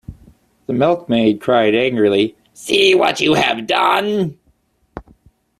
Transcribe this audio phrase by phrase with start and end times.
[0.65, 4.39] The milk-maid cried angrily; "see what you have done!"